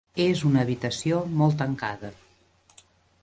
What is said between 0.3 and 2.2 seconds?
una habitació molt tancada.